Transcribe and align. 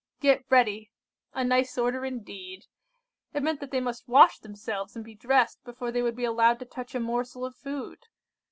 "Get 0.19 0.45
ready! 0.49 0.89
a 1.35 1.43
nice 1.43 1.77
order 1.77 2.03
indeed! 2.03 2.65
It 3.35 3.43
meant 3.43 3.59
that 3.59 3.69
they 3.69 3.79
must 3.79 4.07
wash 4.07 4.39
themselves 4.39 4.95
and 4.95 5.05
be 5.05 5.13
dressed 5.13 5.63
before 5.63 5.91
they 5.91 6.01
would 6.01 6.15
be 6.15 6.25
allowed 6.25 6.57
to 6.57 6.65
touch 6.65 6.95
a 6.95 6.99
morsel 6.99 7.45
of 7.45 7.55
food. 7.55 8.07